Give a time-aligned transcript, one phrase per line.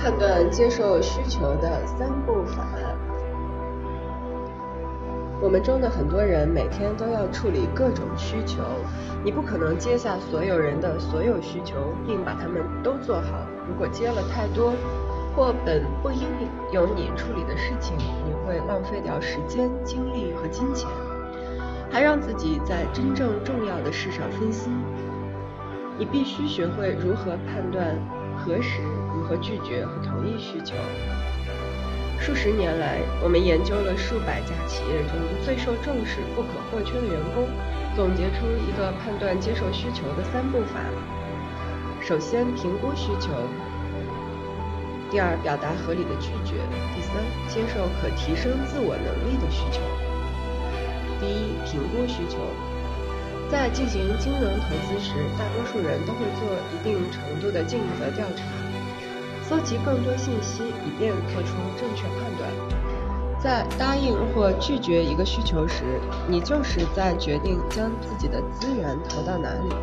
[0.00, 2.64] 判断接受需求的三步法。
[5.42, 8.62] 我们中的很多人每天都要处理各种需求，
[9.22, 11.76] 你不可能接下所有人的所有需求，
[12.06, 13.46] 并把他们都做好。
[13.68, 14.72] 如果接了太多，
[15.36, 16.26] 或本不应
[16.72, 20.88] 由你处理的事情，你会浪费掉时间、精力和金钱，
[21.90, 24.72] 还让自己在真正重要的事上分心。
[25.98, 27.94] 你必须学会如何判断
[28.40, 28.80] 何时
[29.14, 30.74] 如何拒绝和同意需求。
[32.18, 37.48] 数十年来，我们研究了数百家企业中最受重视、不可或缺的员工，
[37.96, 40.80] 总结出一个判断接受需求的三步法：
[42.00, 43.30] 首先，评估需求。
[45.10, 46.60] 第二，表达合理的拒绝；
[46.94, 47.16] 第三，
[47.48, 49.80] 接受可提升自我能力的需求。
[51.18, 52.38] 第一，评估需求。
[53.50, 58.44] 在进行金融投资时，大多数人都会做一定程度的尽责调查，
[59.42, 62.48] 搜集更多信息，以便做出正确判断。
[63.42, 65.82] 在答应或拒绝一个需求时，
[66.28, 69.74] 你就是在决定将自己的资源投到哪里，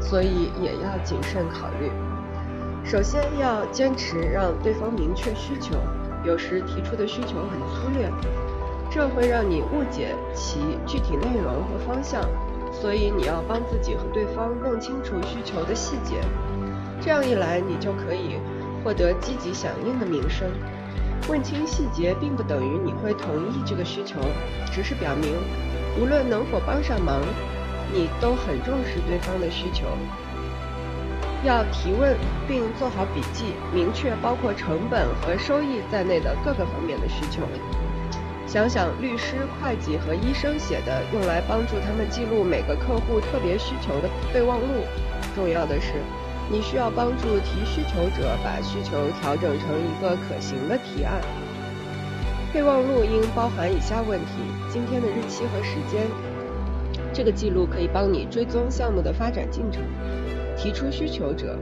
[0.00, 1.90] 所以也要谨慎考虑。
[2.84, 5.74] 首先要坚持让对方明确需求，
[6.24, 8.08] 有时提出的需求很粗略，
[8.90, 12.22] 这会让你误解其具体内容和方向，
[12.72, 16.16] 所以你要帮自己和对方弄清楚需求的细节，
[17.00, 18.40] 这样一来你就可以
[18.82, 20.50] 获得积极响应的名声。
[21.28, 24.18] 问清细节并不等于你会同意这个需求，
[24.72, 25.36] 只是表明
[26.00, 27.20] 无论能否帮上忙，
[27.92, 29.86] 你都很重视对方的需求。
[31.44, 32.16] 要提问
[32.48, 37.42] 并做好笔记，明确包括成本和收益在内的各个方面的需求。
[38.52, 44.66] 想想律师、会计和医生写的用来帮助他们记录每个客户特别需求的备忘录。
[45.34, 45.94] 重要的是，
[46.50, 51.18] 你需要帮助提需求者把需求调整成一个可行的提案。
[52.52, 54.32] 备忘录应包含以下问题：
[54.70, 56.02] 今天的日期和时间。
[57.10, 59.82] 这个记录可以帮你追踪项目的发展进程。
[60.58, 61.58] 提出需求者。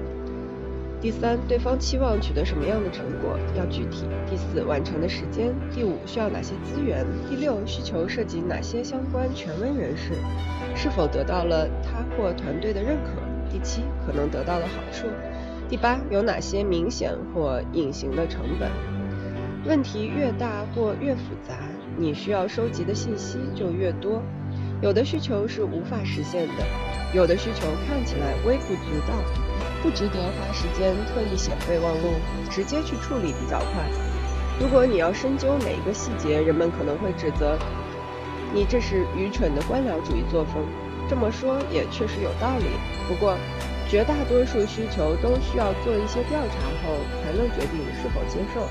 [1.01, 4.05] 第三，对方期望取得什么样的成果要具体。
[4.29, 5.55] 第四，完成的时间。
[5.71, 7.07] 第五，需要哪些资源。
[7.27, 10.13] 第六，需求涉及哪些相关权威人士，
[10.77, 13.13] 是否得到了他或团队的认可。
[13.51, 15.07] 第七，可能得到的好处。
[15.71, 18.71] 第八，有哪些明显或隐形的成本。
[19.65, 21.55] 问题越大或越复杂，
[21.97, 24.23] 你需要收集的信息就越多。
[24.83, 26.65] 有的需求是无法实现的。
[27.15, 29.15] 有的需求看起来微不足道，
[29.83, 32.15] 不值得花时间特意写备忘录，
[32.51, 33.89] 直接去处理比较快。
[34.61, 37.59] 如果你要深究每一个细节，人们可能会指责
[38.53, 40.63] 你这是愚蠢的官僚主义作风。
[41.09, 42.67] 这么说也确实有道理。
[43.09, 43.37] 不过，
[43.89, 48.69] 绝大多数需求都需要做一些调查后才能决定是否接受。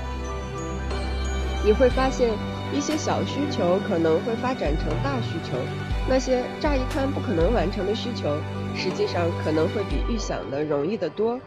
[1.62, 2.30] 你会发现，
[2.72, 5.58] 一些小需求可能会发展成大需求。
[6.08, 8.38] 那些乍一看不可能完成的需求，
[8.74, 11.40] 实际上可能会比预想的容易得多。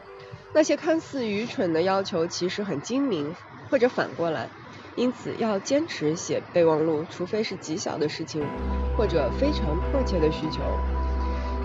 [0.53, 3.33] 那些看似愚蠢的要求，其实很精明，
[3.69, 4.49] 或者反过来。
[4.95, 8.45] 因此，要坚持写备忘录，除非是极小的事情，
[8.95, 10.61] 或者非常迫切的需求。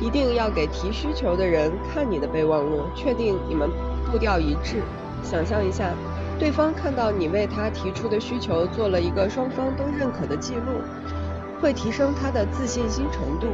[0.00, 3.69] 一定要给提需求的人看你的备忘录，确定你们
[4.10, 4.82] 步调一致。
[5.22, 5.92] 想象一下，
[6.38, 10.80] 对方看到你为他提出的需求做了一个双方都认可的记录。
[11.60, 13.48] 会提升他的自信心程度，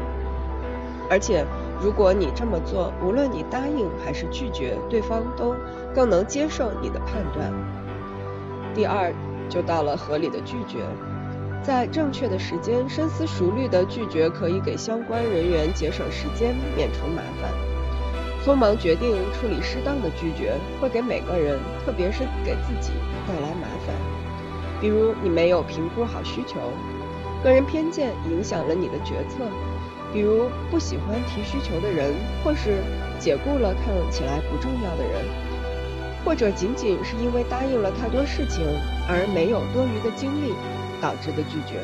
[1.08, 1.42] 而且
[1.80, 5.54] 如果你这么做，无论你答应还是拒绝，对方都
[5.94, 7.52] 更能接受你的判断。
[8.74, 9.12] 第二，
[9.48, 10.78] 就到了合理的拒绝，
[11.62, 17.50] 在正确的时间，深思熟虑的拒绝可以给相关人员节省时间，免除麻烦。
[18.44, 22.92] 匆忙决定处理适当的拒绝，会给每个人，特别是给自己
[23.26, 23.94] 带来麻烦。
[24.80, 26.58] 比如你没有评估好需求。
[27.42, 29.44] 个人偏见影响了你的决策，
[30.14, 32.14] 比如不喜欢提需求的人，
[32.44, 32.78] 或是
[33.18, 35.24] 解雇了看起来不重要的人，
[36.24, 38.64] 或者仅仅是因为答应了太多事情
[39.08, 40.54] 而没有多余的精力
[41.02, 41.80] 导致的拒绝。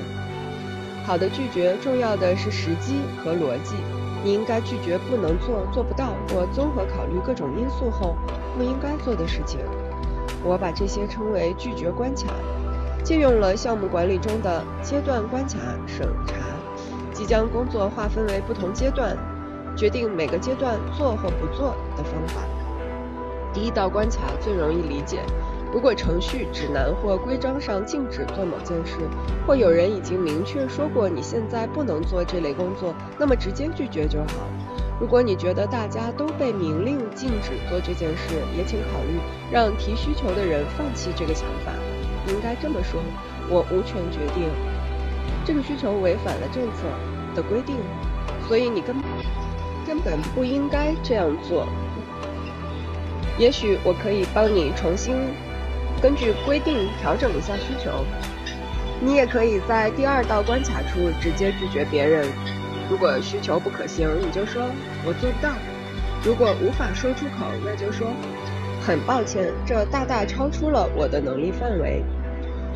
[1.05, 3.75] 好的拒绝重要的是时机和逻辑，
[4.23, 8.15] 你应该拒绝不能做、做不到或综合考虑各种因素后
[8.57, 9.59] 不应该做的事情。
[10.45, 12.33] 我把这些称为拒绝关卡。
[13.03, 15.57] 借用了项目管理中的阶段关卡
[15.87, 16.35] 审查，
[17.21, 19.15] 即将工作划分为不同阶段，
[19.77, 22.41] 决定每个阶段做或不做的方法。
[23.53, 25.19] 第一道关卡最容易理解：
[25.71, 28.97] 如果程序、指南或规章上禁止做某件事，
[29.47, 34.49] 或有人已经明确说过你现在不能做这类工作，那么直接拒绝就好。
[34.99, 39.21] 如果你觉得大家都被明令禁止做这件事，也请考虑
[39.53, 41.73] 让提需求的人放弃这个想法。
[42.29, 42.99] 应该这么说：
[43.51, 44.49] 我无权决定
[45.51, 46.85] 这个需求违反了政策
[47.35, 47.75] 的规定，
[48.47, 48.95] 所以你根
[49.85, 51.67] 根本不应该这样做。
[53.37, 55.17] 也许我可以帮你重新
[56.01, 58.05] 根据规定调整一下需求。
[59.01, 62.29] 你也可以在第二道关卡处直接拒绝别人。
[62.89, 64.63] 如果需求不可行，你就说
[65.05, 65.51] 我做不到；
[66.25, 68.07] 如果无法说出口，那就说
[68.81, 72.05] 很抱歉，这大大超出了我的能力范围。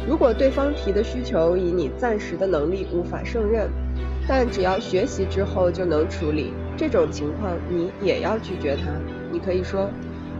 [0.07, 3.69] 如果对方提的需求以你暂时的能力无法胜任，
[4.29, 8.83] 但只要学习之后就能处理，这种情况你也要拒绝他。
[9.33, 9.91] 你可以说。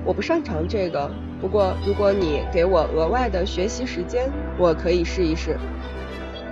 [0.07, 5.57] 我不擅长这个，不过如果你给我额外的学习时间，我可以试一试。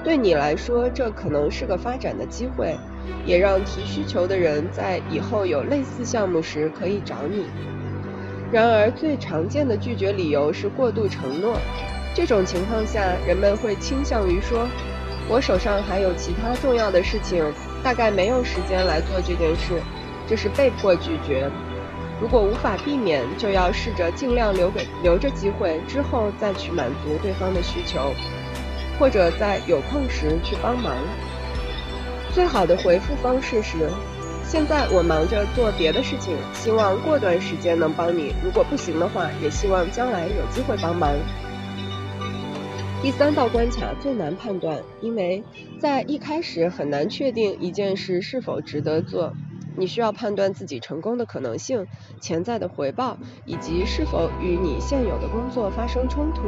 [0.02, 2.74] 对你来说，这可能是个发展的机会，
[3.26, 7.44] 也让提需求的人在以后有类似项目时可以找你。
[8.50, 11.58] 然而，最常见的拒绝理由是过度承诺。
[12.14, 14.68] 这种情况下，人们会倾向于说
[15.28, 17.44] ：“我手上还有其他重要的事情，
[17.82, 19.80] 大概没有时间来做这件事。”
[20.28, 21.50] 这是被迫拒绝。
[22.20, 28.12] 如果无法避免，就要试着尽量留给留着机会，之后再去满足对方的需求，
[28.98, 30.94] 或者在有空时去帮忙。
[32.32, 33.90] 最好的回复方式是：
[34.44, 38.32] 现在我忙着做别的事情，希望过段时间能帮你。
[38.44, 41.10] 如果不行的话，也希望将来有机会帮忙。
[43.02, 45.42] 第三道关卡最难判断，因为
[45.80, 49.32] 在一开始很难确定一件事是否值得做。
[49.76, 51.84] 你需要判断自己成功的可能性、
[52.20, 56.42] 潜在的回报，以及是否与你现有的工作发生冲突。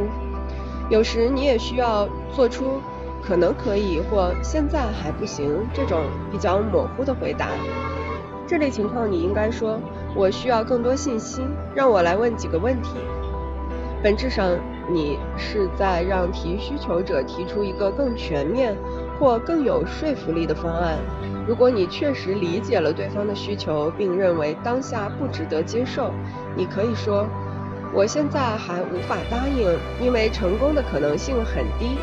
[0.88, 2.80] 有时你也需要做出
[3.20, 7.48] 可能可以或现在还不行这种比较模糊的回答。
[8.46, 9.80] 这类情况你应该说
[10.14, 11.42] ：“我需要更多信息，
[11.74, 12.90] 让我来问几个问题。”
[14.04, 14.56] 本质上，
[14.86, 18.76] 你是在让提需求者提出一个更全面
[19.18, 20.98] 或更有说服力的方案。
[21.46, 26.10] 如果你确实理解了对方的需求，并认为当下不值得接受，
[26.56, 27.26] 你可以说
[27.92, 31.96] ：“我现在还无法答应，因为成功的可能性很低，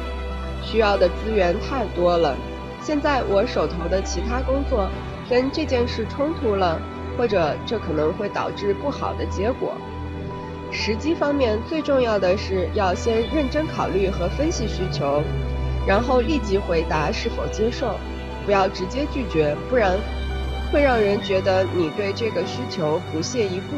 [0.63, 2.35] 需要的资源太多了。
[2.81, 4.89] 现在我手头的其他工作
[5.29, 6.79] 跟这件事冲突了，
[7.17, 9.73] 或者这可能会导致不好的结果。”
[10.71, 15.21] 时机方面，最重要的是要先认真考虑和分析需求，
[15.85, 17.95] 然后立即回答是否接受。
[18.45, 19.99] 不要直接拒绝，不然
[20.71, 23.75] 会让人觉得你对这个需求不屑一顾。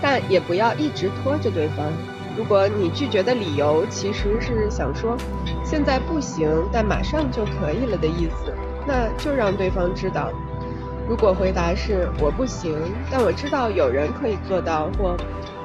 [0.00, 1.92] 但也不要一直拖着对方。
[2.36, 5.16] 如果你拒绝的理由其实是想说
[5.64, 8.54] 现在不行，但马上就可以了的意思，
[8.86, 10.30] 那就让对方知道。
[11.08, 12.78] 如果回答是我不行，
[13.10, 15.16] 但我知道有人可以做到，或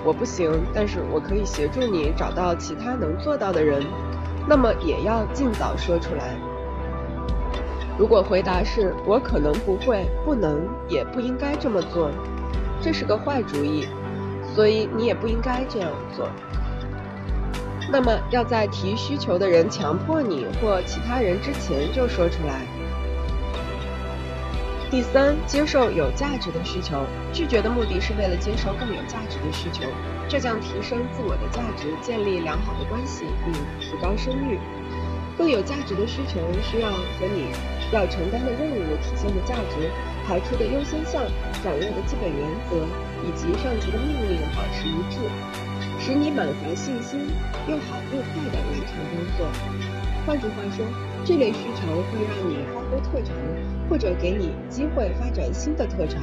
[0.06, 3.82] 我不行，但是我可以协助你找到其他能做到的人，
[4.48, 6.36] 那么也要尽早说出来。
[7.98, 12.10] 如果回答是“我可能不会、不能、也不应该这么做”，
[12.82, 13.88] 这是个坏主意，
[14.54, 16.28] 所以你也不应该这样做。
[17.92, 22.66] 那么要在提需求的人强迫你或其他人之前就说出来。
[24.94, 27.04] 第三，接受有价值的需求。
[27.34, 29.90] 拒绝的目的是为了接受更有价值的需求，
[30.30, 33.52] 这将提升自我的价值，建立良好的关系，并
[33.82, 34.60] 提高声誉。
[35.36, 37.50] 更有价值的需求需要和你
[37.92, 39.90] 要承担的任务体现的价值、
[40.28, 41.26] 排出的优先项、
[41.66, 42.86] 掌握的基本原则
[43.26, 45.18] 以及上级的命令保持一致，
[45.98, 47.20] 使你满怀信心
[47.66, 49.50] 又好又快地完成工作。
[50.28, 50.86] 换句话说，
[51.26, 53.34] 这类需求会让你发挥特长，
[53.90, 56.22] 或者给你机会发展新的特长。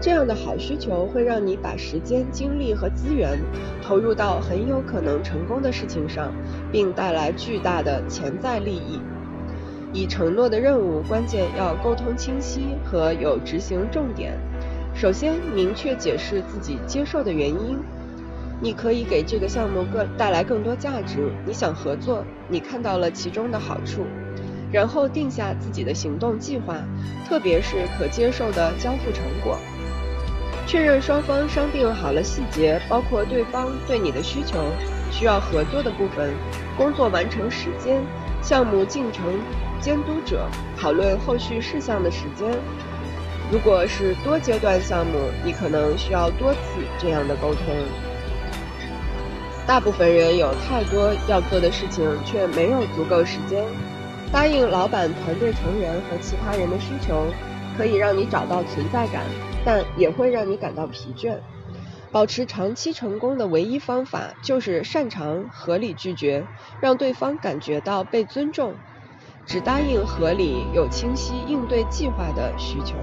[0.00, 3.38] 这样的好需求会让你把时间、精力和资源
[3.82, 6.32] 投入到很有可能成功的事情上，
[6.72, 9.00] 并带来巨大的潜在利益。
[9.92, 14.32] 已承诺的任务，关键要沟通清晰和有执行重点。
[14.94, 17.78] 首先，明确解释自己接受的原因。
[18.62, 24.06] 你可以给这个项目更带来更多价值，你想合作，你看到了其中的好处。
[24.70, 26.76] 然后定下自己的行动计划，
[27.28, 29.58] 特别是可接受的交付成果。
[30.64, 34.64] 确认双方商定好了细节，包括对方对你的需求、
[35.10, 36.32] 需要合作的部分、
[36.76, 38.00] 工作完成时间、
[38.40, 39.24] 项目进程
[39.80, 42.48] 监督者、讨论后续事项的时间。
[43.50, 46.60] 如果是多阶段项目，你可能需要多次
[46.96, 47.64] 这样的沟通。
[49.72, 53.64] 大部分人有太多要做的事情，却没有足够时间
[54.30, 57.24] 答应老板、团队成员和其他人的需求。
[57.74, 59.24] 可以让你找到存在感，
[59.64, 61.38] 但也会让你感到疲倦。
[62.10, 66.46] 保持长期成功的唯一方法就是擅长合理拒绝，
[66.82, 68.74] 让对方感觉到被尊重，
[69.46, 72.94] 只答应合理有清晰应对计划的需求。